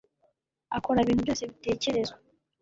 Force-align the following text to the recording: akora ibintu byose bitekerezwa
akora 0.77 0.97
ibintu 1.01 1.21
byose 1.25 1.43
bitekerezwa 1.49 2.17